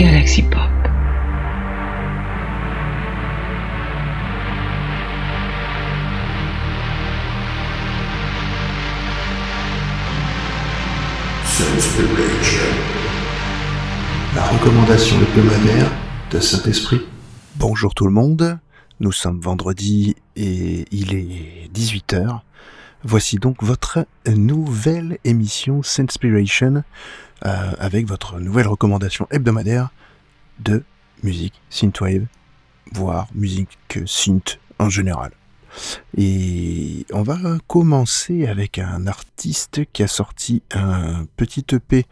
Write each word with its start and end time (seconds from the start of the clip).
Galaxy 0.00 0.42
Pop. 0.44 0.62
La 14.34 14.46
recommandation 14.46 15.16
hebdomadaire 15.20 15.92
de 16.30 16.40
Saint-Esprit. 16.40 17.02
Bonjour 17.56 17.94
tout 17.94 18.06
le 18.06 18.12
monde, 18.12 18.58
nous 19.00 19.12
sommes 19.12 19.38
vendredi 19.38 20.16
et 20.34 20.86
il 20.92 21.14
est 21.14 21.70
18h. 21.74 22.40
Voici 23.02 23.36
donc 23.36 23.62
votre 23.62 24.06
nouvelle 24.26 25.18
émission 25.24 25.82
Senspiration 25.82 26.84
euh, 27.46 27.72
avec 27.78 28.06
votre 28.06 28.38
nouvelle 28.38 28.66
recommandation 28.66 29.26
hebdomadaire 29.30 29.88
de 30.58 30.84
musique 31.22 31.62
synthwave, 31.70 32.26
voire 32.92 33.26
musique 33.34 33.78
synth 34.04 34.58
en 34.78 34.90
général. 34.90 35.30
Et 36.18 37.06
on 37.14 37.22
va 37.22 37.38
commencer 37.68 38.46
avec 38.46 38.78
un 38.78 39.06
artiste 39.06 39.80
qui 39.94 40.02
a 40.02 40.08
sorti 40.08 40.62
un 40.72 41.24
petit 41.38 41.64
EP 41.72 42.04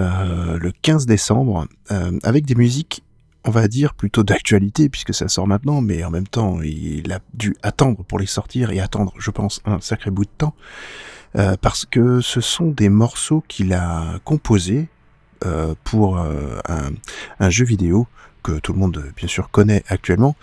euh, 0.00 0.58
le 0.58 0.72
15 0.82 1.06
décembre 1.06 1.68
euh, 1.92 2.18
avec 2.24 2.44
des 2.44 2.56
musiques 2.56 3.03
on 3.44 3.50
va 3.50 3.68
dire 3.68 3.94
plutôt 3.94 4.22
d'actualité 4.22 4.88
puisque 4.88 5.14
ça 5.14 5.28
sort 5.28 5.46
maintenant, 5.46 5.80
mais 5.80 6.04
en 6.04 6.10
même 6.10 6.26
temps 6.26 6.60
il 6.62 7.12
a 7.12 7.20
dû 7.34 7.56
attendre 7.62 8.02
pour 8.04 8.18
les 8.18 8.26
sortir 8.26 8.70
et 8.70 8.80
attendre, 8.80 9.12
je 9.18 9.30
pense, 9.30 9.60
un 9.64 9.80
sacré 9.80 10.10
bout 10.10 10.24
de 10.24 10.30
temps 10.36 10.54
euh, 11.36 11.56
parce 11.60 11.84
que 11.84 12.20
ce 12.20 12.40
sont 12.40 12.68
des 12.68 12.88
morceaux 12.88 13.42
qu'il 13.46 13.72
a 13.72 14.18
composés 14.24 14.88
euh, 15.44 15.74
pour 15.84 16.18
euh, 16.18 16.58
un, 17.38 17.50
jeu 17.50 17.64
vidéo 17.64 18.06
que 18.42 18.52
tout 18.58 18.72
le 18.72 18.78
monde 18.78 19.04
bien 19.16 19.28
sûr 19.28 19.50
connaît 19.50 19.82
actuellement 19.88 20.36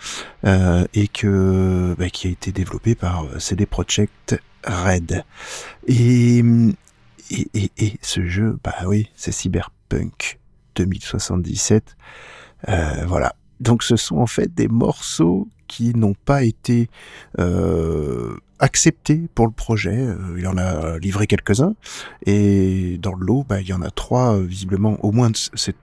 et 0.44 1.08
que 1.08 1.94
bah, 1.98 2.10
qui 2.10 2.26
a 2.26 2.30
été 2.30 2.50
développé 2.50 2.94
par 2.94 3.26
CD 3.38 3.64
Projekt 3.64 4.40
Red. 4.64 5.24
Et 5.86 6.42
et, 7.30 7.48
et, 7.54 7.70
et 7.78 7.98
ce 8.02 8.26
jeu 8.26 8.58
bah 8.62 8.74
oui 8.86 9.08
c'est 9.14 9.32
Cyberpunk 9.32 10.40
2077 10.74 11.96
euh, 12.68 13.04
voilà. 13.06 13.34
Donc 13.60 13.82
ce 13.82 13.96
sont 13.96 14.16
en 14.16 14.26
fait 14.26 14.52
des 14.54 14.68
morceaux 14.68 15.48
qui 15.68 15.94
n'ont 15.94 16.14
pas 16.24 16.42
été 16.42 16.88
euh, 17.38 18.36
acceptés 18.62 19.28
pour 19.34 19.46
le 19.46 19.52
projet. 19.52 19.96
Euh, 19.96 20.36
il 20.38 20.46
en 20.46 20.56
a 20.56 20.98
livré 20.98 21.26
quelques-uns. 21.26 21.74
Et 22.24 22.98
dans 23.02 23.14
le 23.14 23.26
lot, 23.26 23.44
bah, 23.46 23.60
il 23.60 23.66
y 23.66 23.72
en 23.74 23.82
a 23.82 23.90
trois, 23.90 24.38
visiblement, 24.40 24.96
au 25.04 25.12
moins 25.12 25.30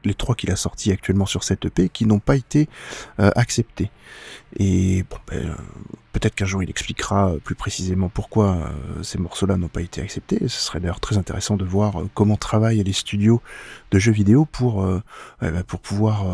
les 0.03 0.13
trois 0.15 0.35
qu'il 0.35 0.49
a 0.51 0.55
sortis 0.55 0.91
actuellement 0.91 1.27
sur 1.27 1.43
cette 1.43 1.65
EP, 1.65 1.89
qui 1.89 2.05
n'ont 2.05 2.19
pas 2.19 2.35
été 2.35 2.67
acceptés. 3.17 3.91
Et 4.57 5.03
ben, 5.29 5.55
Peut-être 6.11 6.33
qu'un 6.33 6.45
jour 6.45 6.63
il 6.63 6.69
expliquera 6.69 7.29
euh, 7.29 7.37
plus 7.37 7.55
précisément 7.55 8.09
pourquoi 8.09 8.55
euh, 8.55 9.03
ces 9.03 9.19
morceaux-là 9.19 9.57
n'ont 9.57 9.67
pas 9.67 9.81
été 9.81 10.01
acceptés. 10.01 10.39
Ce 10.41 10.59
serait 10.59 10.79
d'ailleurs 10.79 10.99
très 10.99 11.17
intéressant 11.17 11.55
de 11.55 11.63
voir 11.63 12.01
euh, 12.01 12.09
comment 12.15 12.35
travaillent 12.35 12.83
les 12.83 12.93
studios 12.93 13.41
de 13.91 13.99
jeux 13.99 14.11
vidéo 14.11 14.45
pour, 14.45 14.85
bah, 15.41 15.63
pour 15.65 15.79
pouvoir 15.79 16.25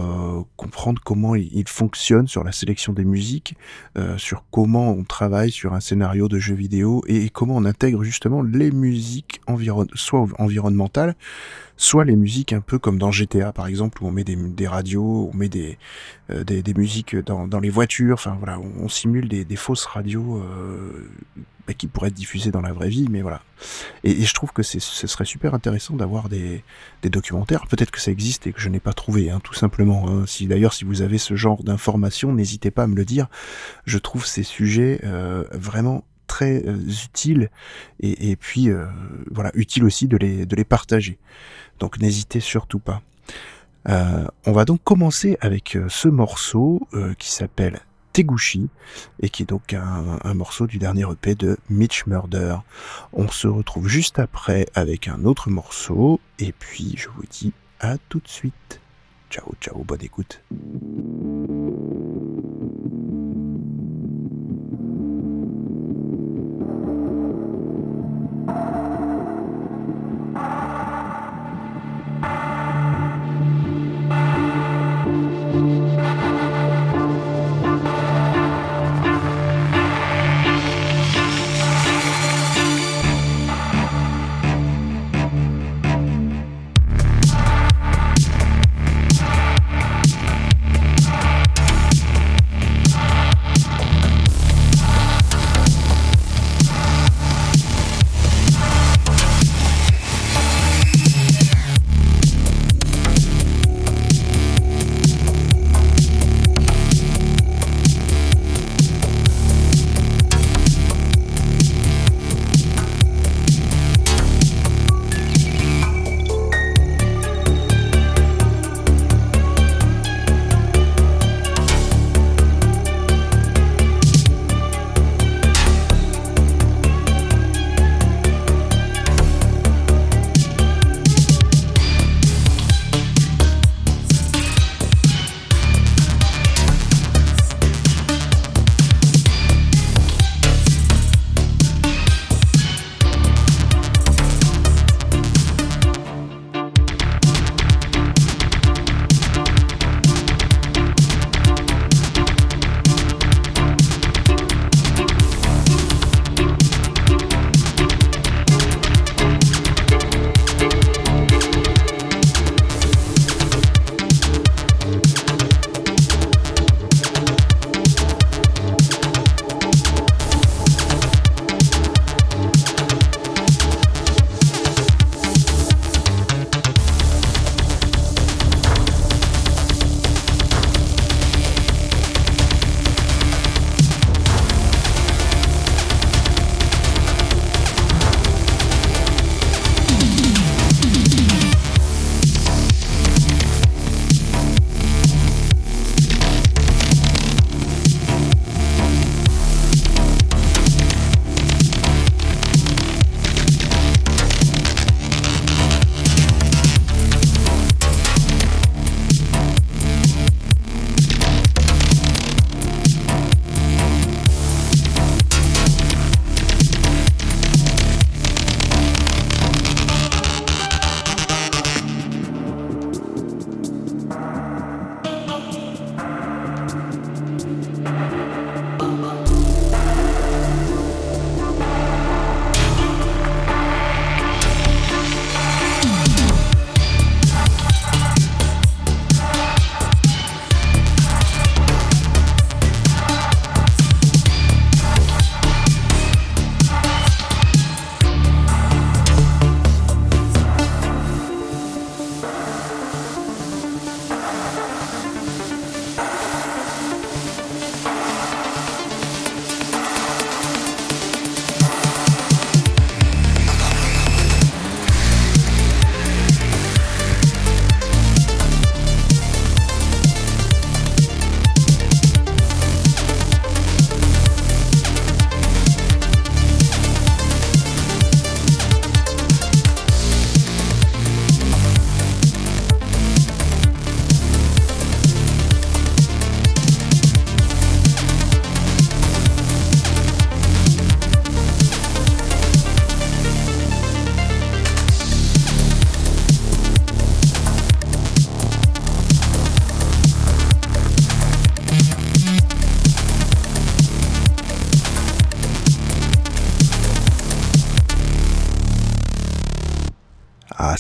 comprendre 0.58 1.02
comment 1.04 1.36
ils 1.36 1.68
fonctionnent 1.68 2.28
sur 2.28 2.44
la 2.44 2.52
sélection 2.52 2.92
des 2.92 3.06
musiques, 3.06 3.56
sur 4.18 4.44
comment 4.52 4.92
on 4.92 5.06
travaille 5.06 5.52
sur 5.52 5.74
un 5.74 5.80
scénario 5.80 6.28
de 6.28 6.35
jeu 6.40 6.56
vidéo 6.56 7.04
et, 7.08 7.30
comment 7.30 7.56
on 7.56 7.66
intègre 7.66 8.04
justement 8.04 8.42
les 8.42 8.72
musiques 8.72 9.42
environnementales, 9.48 11.16
soit 11.78 12.06
les 12.06 12.16
musiques 12.16 12.54
un 12.54 12.62
peu 12.62 12.80
comme 12.80 12.98
dans 12.98 13.12
GTA 13.12 13.52
par 13.52 13.68
exemple 13.68 14.04
où 14.04 14.08
on 14.08 14.12
met 14.12 14.24
des, 14.24 14.68
radios, 14.68 15.30
on 15.34 15.36
met 15.36 15.50
des, 15.50 15.78
euh, 16.30 16.44
des, 16.44 16.74
musiques 16.74 17.16
dans, 17.16 17.60
les 17.60 17.70
voitures, 17.70 18.16
enfin 18.16 18.36
voilà, 18.38 18.60
on, 18.60 18.88
simule 18.88 19.28
des, 19.28 19.46
des, 19.46 19.56
fausses 19.56 19.86
radios 19.86 20.38
euh, 20.38 21.10
bah, 21.68 21.74
qui 21.74 21.88
pourraient 21.88 22.10
être 22.10 22.14
diffusées 22.14 22.52
dans 22.52 22.62
la 22.62 22.74
vraie 22.74 22.90
vie, 22.90 23.08
mais 23.10 23.22
voilà. 23.22 23.42
Et, 24.04 24.24
je 24.24 24.34
trouve 24.34 24.52
que 24.52 24.62
ce 24.64 24.80
serait 24.80 25.26
super 25.26 25.54
intéressant 25.54 25.96
d'avoir 25.96 26.30
des, 26.30 26.64
documentaires. 27.04 27.68
Peut-être 27.68 27.92
que 27.92 28.00
ça 28.00 28.12
existe 28.12 28.48
et 28.48 28.54
que 28.54 28.60
je 28.60 28.70
n'ai 28.70 28.80
pas 28.80 28.94
trouvé, 28.94 29.30
hein, 29.30 29.40
tout 29.44 29.54
simplement. 29.54 30.10
Hein. 30.10 30.26
Si 30.28 30.48
d'ailleurs 30.48 30.74
si 30.74 30.86
vous 30.86 31.02
avez 31.02 31.18
ce 31.18 31.36
genre 31.36 31.64
d'informations, 31.64 32.34
n'hésitez 32.34 32.72
pas 32.72 32.84
à 32.84 32.88
me 32.88 32.96
le 32.96 33.06
dire. 33.06 33.28
Je 33.86 33.98
trouve 33.98 34.26
ces 34.26 34.44
sujets 34.44 35.00
euh, 35.04 35.44
vraiment 35.52 36.04
très 36.28 36.66
euh, 36.66 36.78
utiles 36.88 37.50
et, 38.00 38.36
puis 38.36 38.70
euh, 38.70 38.86
voilà 39.30 39.52
utile 39.54 39.84
aussi 39.84 40.08
de 40.08 40.18
les, 40.18 40.46
de 40.46 40.56
les 40.56 40.66
partager. 40.66 41.18
Donc 41.80 42.00
n'hésitez 42.00 42.40
surtout 42.40 42.80
pas. 42.80 43.02
On 43.88 44.52
va 44.52 44.66
donc 44.66 44.84
commencer 44.84 45.38
avec 45.42 45.78
ce 45.90 46.08
morceau 46.08 46.88
qui 47.20 47.30
s'appelle 47.30 47.82
Et 49.22 49.30
qui 49.30 49.44
est 49.44 49.50
donc 49.50 49.74
un, 49.74 50.20
un, 50.24 50.34
morceau 50.34 50.68
du 50.68 50.78
dernier 50.78 51.06
EP 51.12 51.36
de 51.36 51.58
Mitch 51.70 52.06
Murder. 52.06 52.58
On 53.14 53.28
se 53.28 53.48
retrouve 53.48 53.88
juste 53.88 54.20
après 54.20 54.68
avec 54.74 55.08
un 55.08 55.26
autre 55.26 55.50
morceau 55.50 56.20
et 56.40 56.52
puis 56.52 56.94
je 56.98 57.10
vous 57.10 57.24
dis 57.30 57.54
à 57.80 57.98
tout 58.10 58.20
de 58.20 58.28
suite. 58.28 58.80
Ciao 59.30 59.52
ciao, 59.60 59.84
bonne 59.84 60.04
écoute. 60.04 60.42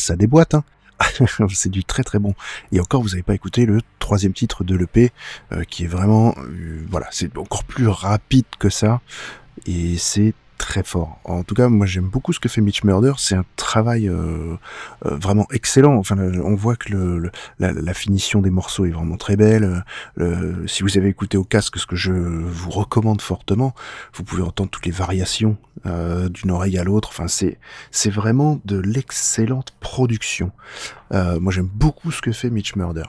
Ça 0.05 0.15
déboîte. 0.15 0.53
Hein. 0.53 0.63
c'est 1.53 1.69
du 1.71 1.83
très 1.83 2.03
très 2.03 2.19
bon. 2.19 2.33
Et 2.71 2.79
encore, 2.79 3.01
vous 3.01 3.09
n'avez 3.09 3.23
pas 3.23 3.33
écouté 3.33 3.65
le 3.65 3.81
troisième 3.99 4.33
titre 4.33 4.63
de 4.63 4.75
l'EP, 4.75 5.11
euh, 5.51 5.63
qui 5.63 5.83
est 5.83 5.87
vraiment, 5.87 6.35
euh, 6.37 6.85
voilà, 6.89 7.07
c'est 7.11 7.37
encore 7.37 7.63
plus 7.63 7.87
rapide 7.87 8.45
que 8.59 8.69
ça, 8.69 9.01
et 9.65 9.97
c'est 9.97 10.33
très 10.57 10.83
fort. 10.83 11.19
En 11.25 11.43
tout 11.43 11.55
cas, 11.55 11.67
moi 11.69 11.85
j'aime 11.85 12.07
beaucoup 12.07 12.33
ce 12.33 12.39
que 12.39 12.49
fait 12.49 12.61
Mitch 12.61 12.83
Murder. 12.83 13.13
C'est 13.17 13.35
un 13.35 13.45
travail 13.55 14.07
euh, 14.07 14.55
euh, 15.05 15.15
vraiment 15.15 15.47
excellent. 15.51 15.95
Enfin, 15.95 16.17
on 16.17 16.55
voit 16.55 16.75
que 16.75 17.29
la, 17.59 17.93
finition 17.93 18.41
des 18.41 18.49
morceaux 18.49 18.85
est 18.85 18.91
vraiment 18.91 19.17
très 19.17 19.35
belle. 19.35 19.83
Le, 20.15 20.67
si 20.67 20.83
vous 20.83 20.97
avez 20.97 21.09
écouté 21.09 21.37
au 21.37 21.43
casque, 21.43 21.77
ce 21.77 21.85
que 21.85 21.95
je 21.95 22.11
vous 22.11 22.69
recommande 22.69 23.21
fortement, 23.21 23.73
vous 24.13 24.23
pouvez 24.23 24.43
entendre 24.43 24.69
toutes 24.69 24.85
les 24.85 24.91
variations 24.91 25.57
euh, 25.85 26.29
d'une 26.29 26.51
oreille 26.51 26.77
à 26.77 26.83
l'autre. 26.83 27.09
Enfin, 27.09 27.27
c'est 27.27 28.09
vraiment 28.09 28.59
de 28.65 28.77
l'excellente 28.77 29.73
production. 29.79 30.51
moi, 31.11 31.51
j'aime 31.51 31.69
beaucoup 31.71 32.11
ce 32.11 32.21
que 32.21 32.31
fait 32.31 32.49
Mitch 32.49 32.75
Murder. 32.75 33.05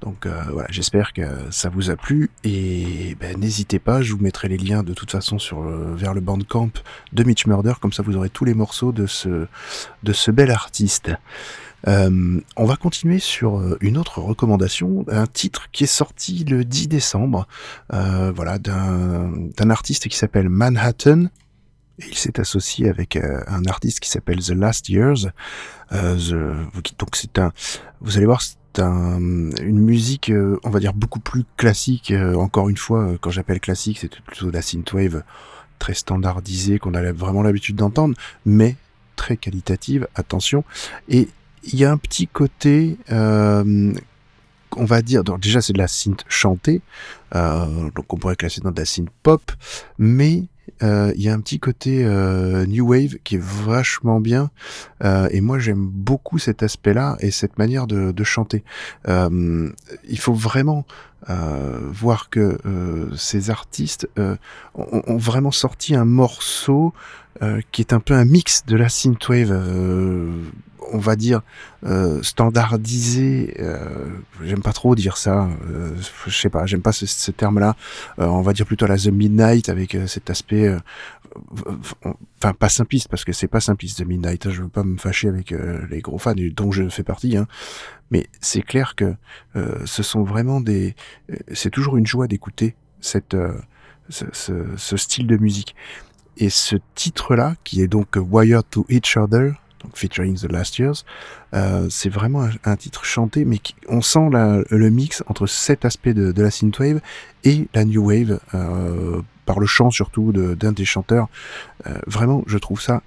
Donc 0.00 0.26
euh, 0.26 0.42
voilà, 0.50 0.68
j'espère 0.70 1.12
que 1.12 1.22
ça 1.50 1.68
vous 1.68 1.90
a 1.90 1.96
plu 1.96 2.30
et 2.44 3.16
ben, 3.20 3.38
n'hésitez 3.38 3.78
pas, 3.78 4.02
je 4.02 4.12
vous 4.12 4.18
mettrai 4.18 4.48
les 4.48 4.58
liens 4.58 4.82
de 4.82 4.94
toute 4.94 5.10
façon 5.10 5.38
sur 5.38 5.62
vers 5.62 6.14
le 6.14 6.20
bandcamp 6.20 6.70
de 7.12 7.24
Mitch 7.24 7.46
Murder, 7.46 7.74
comme 7.80 7.92
ça 7.92 8.02
vous 8.02 8.16
aurez 8.16 8.30
tous 8.30 8.44
les 8.44 8.54
morceaux 8.54 8.92
de 8.92 9.06
ce 9.06 9.46
de 10.02 10.12
ce 10.12 10.30
bel 10.30 10.50
artiste. 10.50 11.12
Euh, 11.88 12.40
on 12.56 12.64
va 12.64 12.76
continuer 12.76 13.18
sur 13.18 13.58
euh, 13.58 13.76
une 13.80 13.98
autre 13.98 14.20
recommandation, 14.20 15.04
un 15.08 15.26
titre 15.26 15.68
qui 15.72 15.84
est 15.84 15.88
sorti 15.88 16.44
le 16.44 16.64
10 16.64 16.88
décembre, 16.88 17.46
voilà, 17.90 18.58
d'un 18.58 19.70
artiste 19.70 20.08
qui 20.08 20.16
s'appelle 20.16 20.48
Manhattan, 20.48 21.26
il 21.98 22.16
s'est 22.16 22.40
associé 22.40 22.88
avec 22.88 23.16
un 23.16 23.64
artiste 23.66 24.00
qui 24.00 24.08
s'appelle 24.08 24.40
The 24.40 24.50
Last 24.50 24.88
Years. 24.88 25.26
donc 25.92 27.16
c'est 27.16 27.38
un, 27.38 27.52
vous 28.00 28.16
allez 28.16 28.26
voir, 28.26 28.42
une 28.78 29.78
musique, 29.78 30.30
euh, 30.30 30.58
on 30.64 30.70
va 30.70 30.80
dire, 30.80 30.94
beaucoup 30.94 31.20
plus 31.20 31.44
classique. 31.56 32.10
Euh, 32.10 32.34
encore 32.34 32.68
une 32.68 32.76
fois, 32.76 33.00
euh, 33.00 33.18
quand 33.20 33.30
j'appelle 33.30 33.60
classique, 33.60 33.98
c'est 34.00 34.20
plutôt 34.20 34.46
de 34.46 34.52
la 34.52 34.62
synthwave 34.62 35.22
très 35.78 35.94
standardisée 35.94 36.78
qu'on 36.78 36.94
a 36.94 37.12
vraiment 37.12 37.42
l'habitude 37.42 37.76
d'entendre, 37.76 38.14
mais 38.46 38.76
très 39.16 39.36
qualitative, 39.36 40.06
attention. 40.14 40.64
Et 41.08 41.28
il 41.64 41.78
y 41.78 41.84
a 41.84 41.90
un 41.90 41.96
petit 41.96 42.28
côté, 42.28 42.98
on 43.10 44.84
va 44.84 45.02
dire, 45.02 45.24
déjà 45.24 45.60
c'est 45.60 45.72
de 45.72 45.78
la 45.78 45.88
synth 45.88 46.24
chantée, 46.28 46.82
donc 47.34 48.12
on 48.12 48.16
pourrait 48.16 48.36
classer 48.36 48.60
dans 48.60 48.70
de 48.70 48.78
la 48.78 48.84
synth 48.84 49.08
pop, 49.24 49.42
mais 49.98 50.44
euh, 50.82 51.12
il 51.16 51.22
y 51.22 51.28
a 51.28 51.34
un 51.34 51.40
petit 51.40 51.58
côté 51.58 52.04
euh, 52.04 52.66
new 52.66 52.88
wave 52.88 53.16
qui 53.24 53.36
est 53.36 53.42
vachement 53.42 54.20
bien 54.20 54.50
euh, 55.04 55.28
et 55.30 55.40
moi 55.40 55.58
j'aime 55.58 55.86
beaucoup 55.86 56.38
cet 56.38 56.62
aspect-là 56.62 57.16
et 57.20 57.30
cette 57.30 57.58
manière 57.58 57.86
de, 57.86 58.12
de 58.12 58.24
chanter. 58.24 58.64
il 59.06 60.18
faut 60.18 60.34
vraiment 60.34 60.84
voir 61.28 62.30
que 62.30 62.58
ces 63.16 63.50
artistes 63.50 64.08
ont, 64.16 65.02
ont, 65.06 65.16
vraiment 65.16 65.52
sorti 65.52 65.94
un 65.94 66.04
morceau 66.04 66.92
qui 67.70 67.82
est 67.82 67.92
un 67.92 68.00
peu 68.00 68.14
un 68.14 68.24
mix 68.24 68.64
de 68.66 68.76
la 68.76 68.88
synthwave 68.88 69.52
on 70.92 70.98
va 70.98 71.16
dire 71.16 71.42
euh, 71.84 72.22
standardisé. 72.22 73.54
Euh, 73.58 74.06
j'aime 74.42 74.62
pas 74.62 74.72
trop 74.72 74.94
dire 74.94 75.16
ça. 75.16 75.48
Euh, 75.68 75.96
je 76.26 76.38
sais 76.38 76.50
pas, 76.50 76.66
j'aime 76.66 76.82
pas 76.82 76.92
ce, 76.92 77.30
terme-là. 77.30 77.76
on 78.18 78.42
va 78.42 78.52
dire 78.52 78.66
plutôt 78.66 78.86
la 78.86 78.96
The 78.96 79.08
Midnight 79.08 79.68
avec 79.68 79.96
cet 80.06 80.30
aspect, 80.30 80.74
enfin 82.36 82.52
pas 82.52 82.68
simpliste 82.68 83.08
parce 83.08 83.24
que 83.24 83.32
c'est 83.32 83.48
pas 83.48 83.60
simpliste 83.60 83.98
The 83.98 84.06
Midnight. 84.06 84.46
Hein, 84.46 84.50
je 84.50 84.62
veux 84.62 84.68
pas 84.68 84.84
me 84.84 84.98
fâcher 84.98 85.28
avec 85.28 85.54
les 85.90 86.00
gros 86.00 86.18
fans 86.18 86.34
dont 86.54 86.70
je 86.70 86.88
fais 86.88 87.02
partie. 87.02 87.36
Hein. 87.36 87.46
mais 88.10 88.26
c'est 88.40 88.62
clair 88.62 88.94
que 88.94 89.14
ce 89.84 90.02
sont 90.02 90.22
vraiment 90.22 90.60
des. 90.60 90.94
c'est 91.52 91.70
toujours 91.70 91.96
une 91.96 92.06
joie 92.06 92.26
d'écouter 92.26 92.76
cette 93.00 93.36
ce, 94.08 94.26
ce, 94.76 94.96
style 94.96 95.26
de 95.26 95.36
musique. 95.36 95.74
Et 96.36 96.50
ce 96.50 96.76
titre-là, 96.94 97.54
qui 97.64 97.82
est 97.82 97.88
donc 97.88 98.16
Wired 98.16 98.64
to 98.70 98.84
Each 98.88 99.16
Other, 99.16 99.54
featuring 99.94 100.38
The 100.38 100.50
Last 100.50 100.78
Years. 100.78 101.04
Euh, 101.54 101.86
c'est 101.90 102.08
vraiment 102.08 102.48
un, 102.64 102.76
titre 102.76 103.04
chanté, 103.04 103.44
mais 103.44 103.58
on 103.88 104.00
sent 104.00 104.30
le 104.30 104.90
mix 104.90 105.22
entre 105.26 105.46
cet 105.46 105.84
aspect 105.84 106.14
de, 106.14 106.42
la 106.42 106.50
synthwave 106.50 107.00
et 107.44 107.68
la 107.74 107.84
new 107.84 108.06
wave, 108.06 108.40
euh, 108.54 109.20
par 109.46 109.60
le 109.60 109.66
chant 109.66 109.90
surtout 109.90 110.32
d'un 110.32 110.72
des 110.72 110.84
chanteurs. 110.84 111.28
Euh, 111.86 111.98
vraiment, 112.06 112.42
je 112.46 112.58
trouve 112.58 112.80
ça 112.80 113.02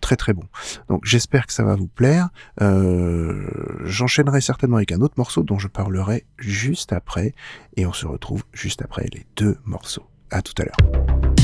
très 0.00 0.16
très 0.16 0.34
bon. 0.34 0.44
Donc 0.88 1.02
j'espère 1.04 1.46
que 1.46 1.52
ça 1.52 1.64
va 1.64 1.76
vous 1.76 1.86
plaire. 1.86 2.28
J'enchaînerai 2.60 4.40
certainement 4.40 4.76
avec 4.76 4.92
un 4.92 5.00
autre 5.00 5.14
morceau 5.16 5.42
dont 5.42 5.58
je 5.58 5.68
parlerai 5.68 6.24
juste 6.38 6.92
après, 6.92 7.34
et 7.76 7.86
on 7.86 7.92
se 7.92 8.06
retrouve 8.06 8.44
juste 8.52 8.82
après 8.82 9.06
les 9.12 9.24
deux 9.36 9.56
morceaux. 9.64 10.06
À 10.30 10.42
tout 10.42 10.54
à 10.58 10.64
l'heure. 10.64 11.43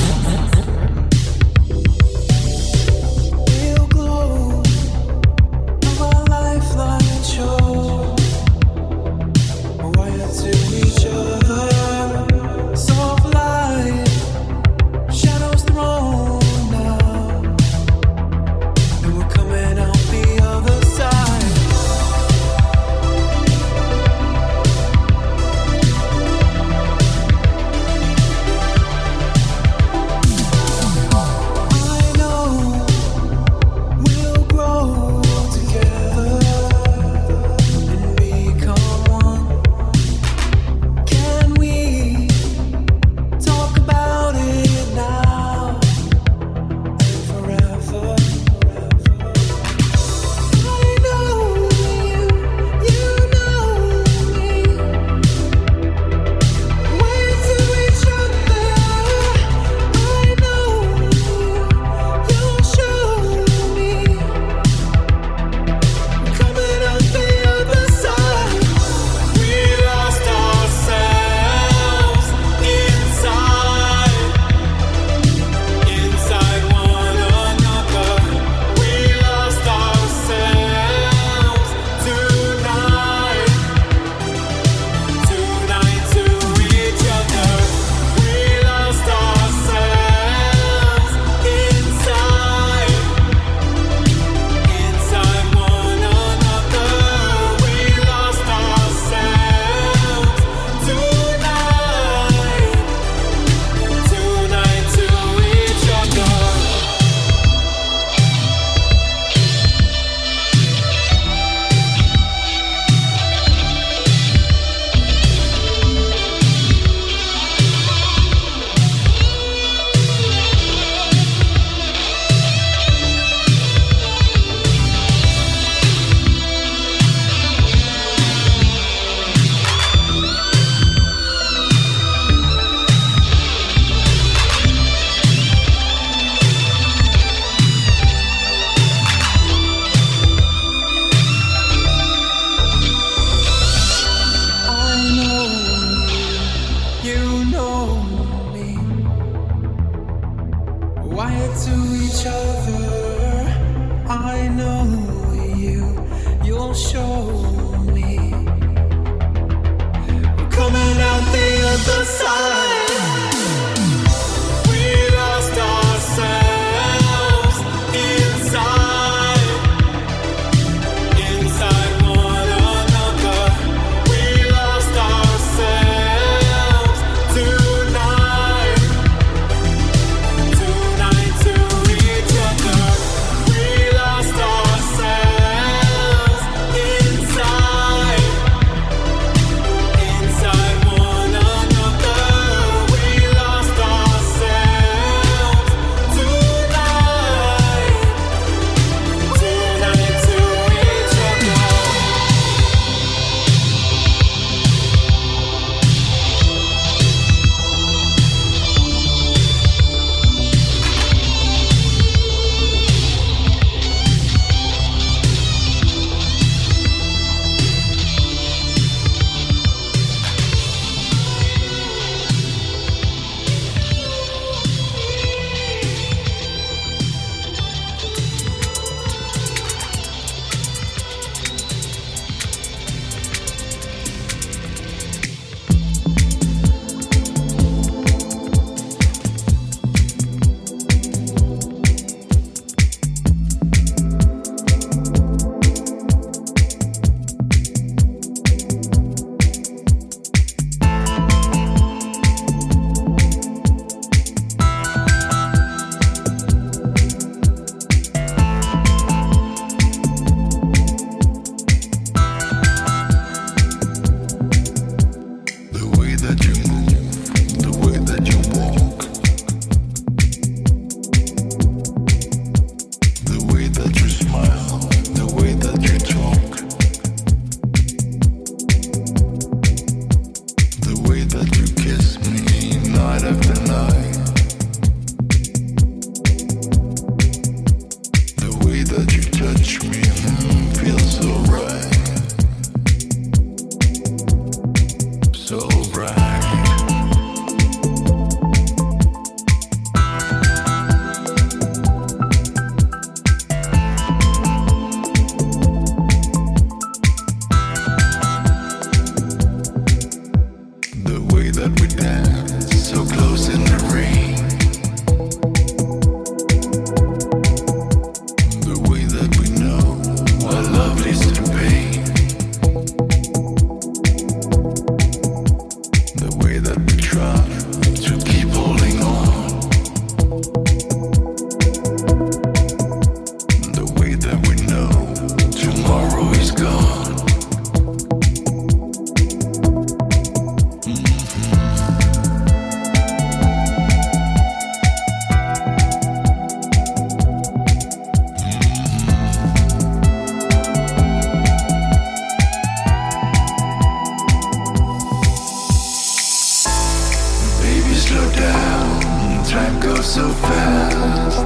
so 360.03 360.29
fast. 360.29 361.37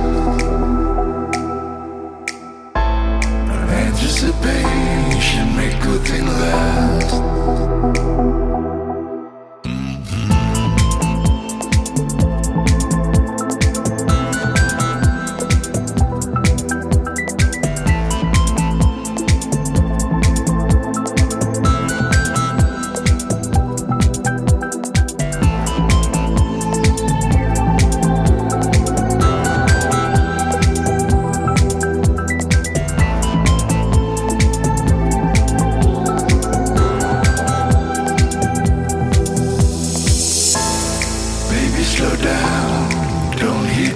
Anticipation 3.86 5.56
make 5.58 5.82
good 5.82 6.02
thing 6.08 6.26
last. 6.26 7.95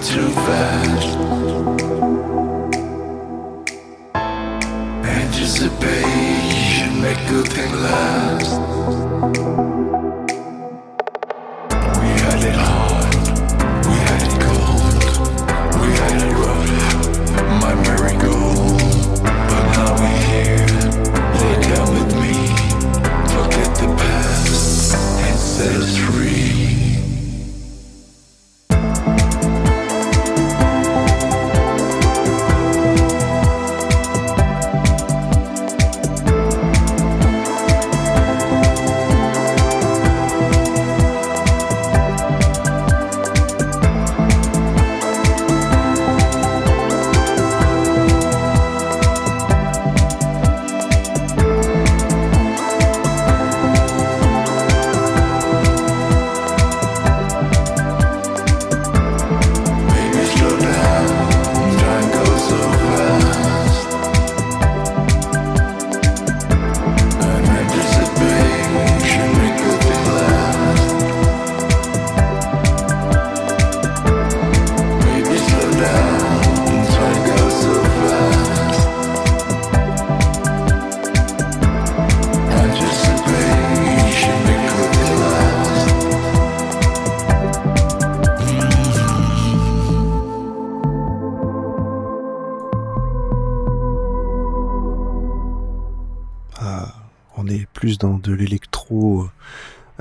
too 0.02 0.30
fast. 0.30 1.18
Anticipation, 5.04 7.02
make 7.02 7.18
good 7.28 7.48
thing 7.50 7.74
last. 7.74 9.79
Plus 97.74 97.98
dans 97.98 98.18
de 98.18 98.34
l'électro 98.34 99.28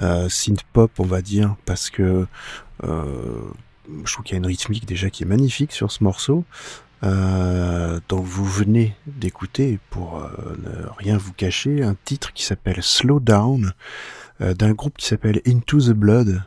euh, 0.03 0.29
synth 0.29 0.63
pop, 0.73 0.93
on 0.99 1.05
va 1.05 1.23
dire, 1.23 1.57
parce 1.65 1.91
que 1.91 2.27
euh, 2.85 3.43
je 4.05 4.13
trouve 4.13 4.25
qu'il 4.25 4.35
y 4.35 4.37
a 4.37 4.39
une 4.39 4.47
rythmique 4.47 4.87
déjà 4.87 5.11
qui 5.11 5.25
est 5.25 5.27
magnifique 5.27 5.73
sur 5.73 5.91
ce 5.91 6.05
morceau. 6.05 6.45
Euh, 7.05 8.01
dont 8.09 8.21
vous 8.21 8.45
venez 8.45 8.97
d'écouter, 9.07 9.79
pour 9.91 10.21
ne 10.59 10.89
rien 10.99 11.17
vous 11.17 11.33
cacher, 11.33 11.85
un 11.85 11.97
titre 12.05 12.33
qui 12.33 12.45
s'appelle 12.45 12.83
Slow 12.83 13.21
Down, 13.21 13.73
d'un 14.41 14.73
groupe 14.73 14.97
qui 14.97 15.07
s'appelle 15.07 15.41
Into 15.47 15.81
the 15.81 15.91
Blood. 15.91 16.43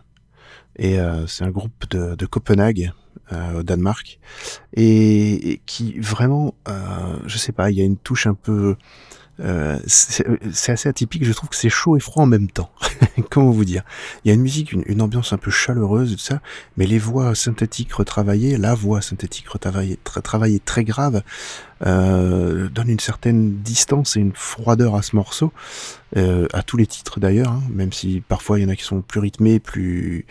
Et 0.76 0.98
c'est 1.28 1.46
un 1.46 1.52
groupe 1.52 1.90
de, 1.90 2.16
de 2.16 2.26
Copenhague, 2.26 2.92
au 3.56 3.64
Danemark, 3.64 4.20
et, 4.74 5.52
et 5.52 5.62
qui 5.66 5.98
vraiment, 6.00 6.54
je 7.26 7.38
sais 7.38 7.54
pas, 7.54 7.72
il 7.72 7.78
y 7.78 7.82
a 7.82 7.86
une 7.86 7.98
touche 7.98 8.28
un 8.28 8.34
peu 8.34 8.76
euh, 9.44 9.80
c'est 9.88 10.72
assez 10.72 10.90
atypique, 10.90 11.26
je 11.26 11.34
trouve 11.34 11.50
que 11.50 11.56
c'est 11.56 11.70
chaud 11.70 11.98
et 11.98 12.00
froid 12.00 12.24
en 12.24 12.28
même 12.28 12.50
temps. 12.50 12.72
Comment 13.30 13.52
vous 13.52 13.66
dire? 13.66 13.84
Il 14.24 14.28
y 14.28 14.32
a 14.32 14.34
une 14.34 14.42
musique, 14.42 14.72
une, 14.72 15.02
ambiance 15.02 15.34
un 15.34 15.38
peu 15.38 15.52
chaleureuse, 15.52 16.14
tout 16.14 16.20
ça, 16.20 16.42
mais 16.78 16.86
les 16.86 17.00
voix 17.00 17.34
synthétiques 17.34 17.94
retravaillées, 17.94 18.58
la 18.58 18.76
voix 18.76 19.02
synthétique 19.02 19.50
retravaillée, 19.50 19.98
travaillée 20.04 20.60
très 20.60 20.84
grave, 20.84 21.24
euh, 21.86 22.70
donne 22.70 22.90
une 22.90 23.00
certaine 23.00 23.58
distance 23.62 24.16
et 24.16 24.20
une 24.20 24.34
froideur 24.34 24.96
à 24.96 25.02
ce 25.02 25.16
morceau, 25.16 25.52
euh, 26.18 26.48
à 26.54 26.62
tous 26.62 26.78
les 26.78 26.86
titres 26.86 27.20
d'ailleurs, 27.20 27.52
hein, 27.52 27.64
même 27.72 27.92
si 27.92 28.22
parfois 28.28 28.60
il 28.60 28.64
y 28.64 28.66
en 28.66 28.70
a 28.70 28.76
qui 28.76 28.84
sont 28.84 29.02
plus 29.02 29.20
rythmés, 29.20 29.60
plus, 29.60 30.26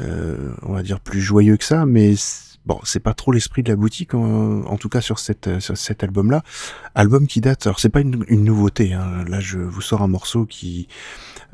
euh, 0.00 0.54
on 0.62 0.72
va 0.72 0.82
dire, 0.82 1.00
plus 1.00 1.20
joyeux 1.20 1.58
que 1.58 1.64
ça, 1.64 1.84
mais 1.84 2.14
Bon, 2.66 2.80
c'est 2.82 3.00
pas 3.00 3.12
trop 3.12 3.30
l'esprit 3.30 3.62
de 3.62 3.70
la 3.70 3.76
boutique, 3.76 4.14
en, 4.14 4.76
tout 4.78 4.88
cas 4.88 5.02
sur, 5.02 5.18
cette, 5.18 5.60
sur 5.60 5.76
cet 5.76 6.02
album-là. 6.02 6.42
Album 6.94 7.26
qui 7.26 7.42
date, 7.42 7.66
alors 7.66 7.78
c'est 7.78 7.90
pas 7.90 8.00
une, 8.00 8.24
nouveauté, 8.30 8.94
hein. 8.94 9.24
là 9.28 9.38
je 9.38 9.58
vous 9.58 9.82
sors 9.82 10.00
un 10.00 10.08
morceau 10.08 10.46
qui 10.46 10.88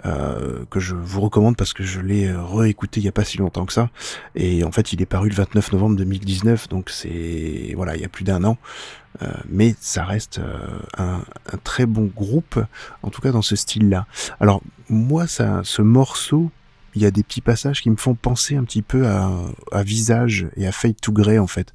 euh, 0.06 0.64
que 0.70 0.78
je 0.78 0.94
vous 0.94 1.20
recommande 1.20 1.56
parce 1.56 1.72
que 1.72 1.82
je 1.82 2.00
l'ai 2.00 2.32
réécouté 2.32 3.00
il 3.00 3.04
y 3.04 3.08
a 3.08 3.12
pas 3.12 3.24
si 3.24 3.38
longtemps 3.38 3.66
que 3.66 3.72
ça, 3.72 3.90
et 4.36 4.62
en 4.62 4.70
fait 4.70 4.92
il 4.92 5.02
est 5.02 5.06
paru 5.06 5.28
le 5.28 5.34
29 5.34 5.72
novembre 5.72 5.96
2019, 5.96 6.68
donc 6.68 6.90
c'est 6.90 7.72
voilà 7.74 7.96
il 7.96 8.02
y 8.02 8.04
a 8.04 8.08
plus 8.08 8.24
d'un 8.24 8.44
an, 8.44 8.56
euh, 9.22 9.32
mais 9.48 9.74
ça 9.80 10.04
reste 10.04 10.38
euh, 10.38 10.58
un, 10.96 11.24
un, 11.52 11.56
très 11.64 11.86
bon 11.86 12.04
groupe, 12.04 12.60
en 13.02 13.10
tout 13.10 13.20
cas 13.20 13.32
dans 13.32 13.42
ce 13.42 13.56
style-là. 13.56 14.06
Alors 14.38 14.62
moi 14.88 15.26
ça, 15.26 15.62
ce 15.64 15.82
morceau 15.82 16.52
il 16.94 17.02
y 17.02 17.06
a 17.06 17.10
des 17.10 17.22
petits 17.22 17.40
passages 17.40 17.82
qui 17.82 17.90
me 17.90 17.96
font 17.96 18.14
penser 18.14 18.56
un 18.56 18.64
petit 18.64 18.82
peu 18.82 19.06
à, 19.06 19.30
à 19.72 19.82
Visage 19.82 20.48
et 20.56 20.66
à 20.66 20.72
Fade 20.72 21.00
to 21.00 21.12
Grey 21.12 21.38
en 21.38 21.46
fait. 21.46 21.72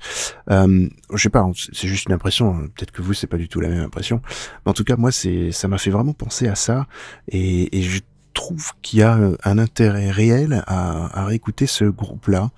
Euh, 0.51 0.87
je 1.13 1.21
sais 1.21 1.29
pas, 1.29 1.45
c'est 1.53 1.87
juste 1.87 2.05
une 2.05 2.13
impression. 2.13 2.55
Hein. 2.55 2.67
Peut-être 2.75 2.91
que 2.91 3.01
vous 3.01 3.13
c'est 3.13 3.27
pas 3.27 3.37
du 3.37 3.47
tout 3.47 3.59
la 3.59 3.69
même 3.69 3.83
impression. 3.83 4.21
Mais 4.65 4.69
en 4.69 4.73
tout 4.73 4.83
cas 4.83 4.95
moi 4.97 5.11
c'est 5.11 5.51
ça 5.51 5.67
m'a 5.67 5.77
fait 5.77 5.91
vraiment 5.91 6.13
penser 6.13 6.47
à 6.47 6.55
ça 6.55 6.87
et, 7.29 7.77
et 7.77 7.81
je 7.81 8.01
trouve 8.33 8.73
qu'il 8.81 8.99
y 8.99 9.03
a 9.03 9.17
un 9.43 9.57
intérêt 9.57 10.11
réel 10.11 10.63
à, 10.67 11.21
à 11.21 11.25
réécouter 11.25 11.67
ce 11.67 11.85
groupe-là 11.85 12.51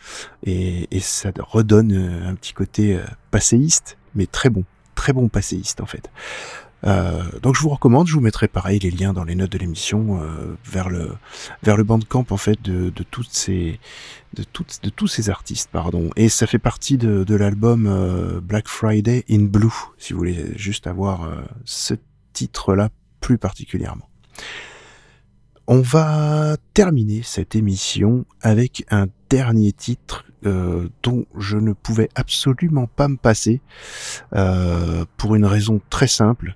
et, 0.43 0.87
et, 0.89 0.99
ça 0.99 1.29
redonne 1.37 1.93
un 2.25 2.33
petit 2.33 2.53
côté 2.53 2.95
euh, 2.95 3.03
passéiste, 3.29 3.97
mais 4.15 4.25
très 4.25 4.49
bon, 4.49 4.63
très 4.95 5.13
bon 5.13 5.29
passéiste 5.29 5.79
en 5.79 5.85
fait. 5.85 6.09
Euh, 6.85 7.23
donc 7.41 7.55
je 7.55 7.61
vous 7.61 7.69
recommande, 7.69 8.07
je 8.07 8.13
vous 8.13 8.21
mettrai 8.21 8.47
pareil 8.47 8.77
les 8.79 8.91
liens 8.91 9.11
dans 9.11 9.23
les 9.23 9.33
notes 9.33 9.51
de 9.51 9.57
l'émission 9.57 10.21
euh, 10.21 10.55
vers 10.63 10.89
le 10.89 11.11
vers 11.63 11.75
le 11.75 11.83
bandcamp 11.83 12.25
en 12.29 12.37
fait 12.37 12.61
de, 12.61 12.91
de 12.91 13.03
toutes 13.03 13.31
ces 13.31 13.79
de 14.35 14.43
toutes 14.43 14.83
de 14.83 14.89
tous 14.89 15.07
ces 15.07 15.31
artistes 15.31 15.69
pardon 15.71 16.11
et 16.15 16.29
ça 16.29 16.45
fait 16.45 16.59
partie 16.59 16.97
de, 16.97 17.23
de 17.23 17.35
l'album 17.35 17.87
euh, 17.87 18.39
Black 18.41 18.67
Friday 18.67 19.25
in 19.29 19.45
Blue 19.45 19.73
si 19.97 20.13
vous 20.13 20.19
voulez 20.19 20.55
juste 20.55 20.85
avoir 20.85 21.23
euh, 21.23 21.41
ce 21.65 21.95
titre 22.33 22.75
là 22.75 22.89
plus 23.21 23.39
particulièrement. 23.39 24.07
On 25.65 25.81
va 25.81 26.57
terminer 26.75 27.23
cette 27.23 27.55
émission 27.55 28.25
avec 28.41 28.85
un 28.89 29.07
dernier 29.29 29.73
titre 29.73 30.26
euh, 30.47 30.89
dont 31.03 31.25
je 31.37 31.57
ne 31.57 31.73
pouvais 31.73 32.09
absolument 32.15 32.87
pas 32.87 33.07
me 33.07 33.17
passer 33.17 33.61
euh, 34.33 35.05
pour 35.17 35.35
une 35.35 35.45
raison 35.45 35.81
très 35.89 36.07
simple, 36.07 36.55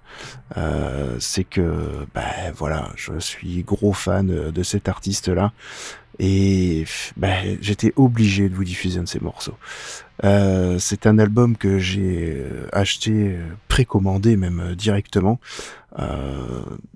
euh, 0.57 1.17
c'est 1.19 1.43
que 1.43 2.05
ben 2.13 2.51
voilà, 2.55 2.91
je 2.95 3.19
suis 3.19 3.63
gros 3.63 3.93
fan 3.93 4.51
de 4.51 4.63
cet 4.63 4.89
artiste-là 4.89 5.51
et 6.19 6.85
ben, 7.17 7.57
j'étais 7.61 7.93
obligé 7.95 8.49
de 8.49 8.55
vous 8.55 8.63
diffuser 8.63 8.99
un 8.99 9.03
de 9.03 9.07
ses 9.07 9.19
morceaux. 9.19 9.57
C'est 10.23 11.07
un 11.07 11.17
album 11.17 11.57
que 11.57 11.79
j'ai 11.79 12.45
acheté, 12.71 13.39
précommandé 13.67 14.37
même 14.37 14.75
directement. 14.75 15.39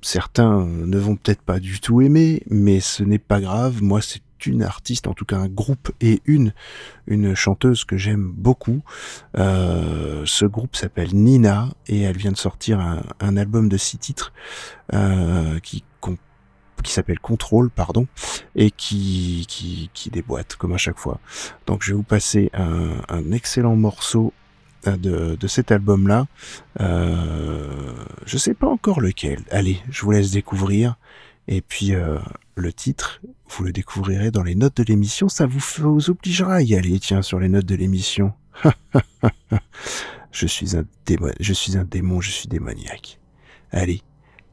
Certains 0.03 0.63
ne 0.65 0.97
vont 0.99 1.15
peut-être 1.15 1.41
pas 1.41 1.59
du 1.59 1.79
tout 1.79 2.01
aimer, 2.01 2.43
mais 2.51 2.79
ce 2.81 3.03
n'est 3.03 3.17
pas 3.17 3.41
grave. 3.41 3.81
Moi, 3.81 3.99
c'est 4.03 4.21
une 4.45 4.63
artiste, 4.63 5.07
en 5.07 5.13
tout 5.13 5.25
cas 5.25 5.37
un 5.37 5.47
groupe 5.47 5.91
et 6.01 6.21
une, 6.25 6.53
une 7.07 7.35
chanteuse 7.35 7.85
que 7.85 7.97
j'aime 7.97 8.31
beaucoup. 8.31 8.81
Euh, 9.37 10.23
ce 10.25 10.45
groupe 10.45 10.75
s'appelle 10.75 11.13
Nina 11.13 11.69
et 11.87 12.01
elle 12.01 12.17
vient 12.17 12.31
de 12.31 12.37
sortir 12.37 12.79
un, 12.79 13.37
album 13.37 13.69
de 13.69 13.77
six 13.77 13.97
titres 13.97 14.33
euh, 14.93 15.59
qui 15.59 15.83
qui 16.83 16.91
s'appelle 16.91 17.19
Control, 17.19 17.69
pardon, 17.69 18.07
et 18.55 18.71
qui, 18.71 19.45
qui, 19.47 19.89
qui 19.93 20.09
déboîte 20.09 20.55
comme 20.55 20.73
à 20.73 20.77
chaque 20.77 20.99
fois. 20.99 21.19
Donc 21.65 21.83
je 21.83 21.91
vais 21.91 21.97
vous 21.97 22.03
passer 22.03 22.51
un, 22.53 23.31
excellent 23.31 23.75
morceau 23.75 24.33
euh, 24.87 24.95
de, 24.97 25.35
de 25.35 25.47
cet 25.47 25.71
album-là. 25.71 26.27
Euh, 26.79 27.93
je 28.25 28.37
sais 28.37 28.53
pas 28.53 28.67
encore 28.67 29.01
lequel. 29.01 29.43
Allez, 29.51 29.79
je 29.89 30.03
vous 30.03 30.11
laisse 30.11 30.31
découvrir. 30.31 30.95
Et 31.47 31.61
puis 31.61 31.93
le 32.55 32.73
titre, 32.73 33.21
vous 33.49 33.63
le 33.63 33.71
découvrirez 33.71 34.31
dans 34.31 34.43
les 34.43 34.55
notes 34.55 34.77
de 34.77 34.83
l'émission. 34.83 35.29
Ça 35.29 35.45
vous, 35.45 36.09
obligera 36.09 36.55
à 36.55 36.61
y 36.61 36.75
aller, 36.75 36.99
tiens, 36.99 37.21
sur 37.21 37.39
les 37.39 37.49
notes 37.49 37.65
de 37.65 37.75
l'émission. 37.75 38.33
je 40.31 40.47
suis 40.47 40.75
un 40.75 40.85
démon, 41.05 41.31
je 41.39 41.53
suis 41.53 41.77
un 41.77 41.83
démon, 41.83 42.21
je 42.21 42.31
suis 42.31 42.47
démoniaque. 42.47 43.19
Allez, 43.71 44.01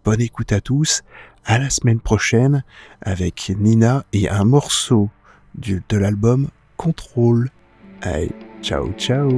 bonne 0.04 0.20
écoute 0.20 0.52
à 0.52 0.60
tous. 0.60 1.02
À 1.44 1.58
la 1.58 1.70
semaine 1.70 2.00
prochaine 2.00 2.64
avec 3.00 3.52
Nina 3.58 4.04
et 4.12 4.28
un 4.28 4.44
morceau 4.44 5.10
du, 5.54 5.82
de 5.88 5.96
l'album 5.96 6.48
Contrôle. 6.76 7.50
Allez, 8.00 8.32
ciao 8.62 8.92
ciao 8.92 9.30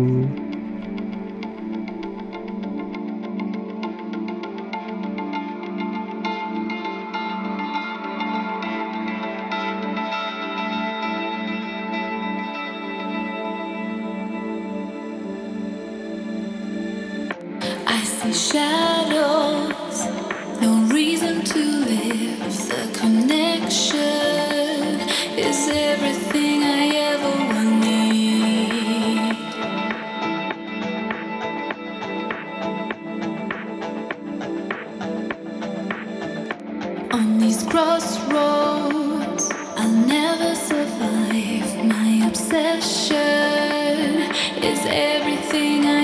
Is 44.65 44.83
everything 44.87 45.85
I 45.85 46.04